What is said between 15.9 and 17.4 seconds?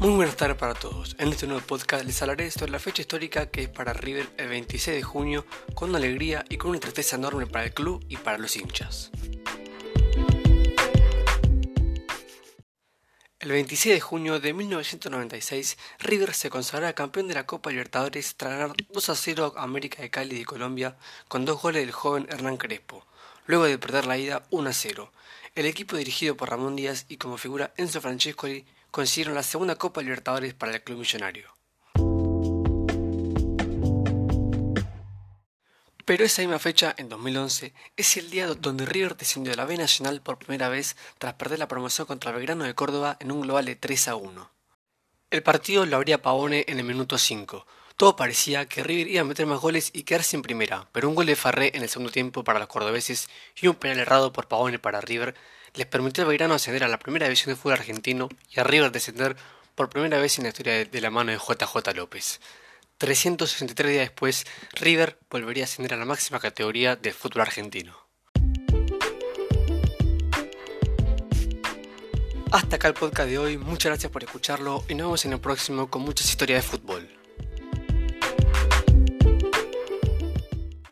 River se consagrará campeón de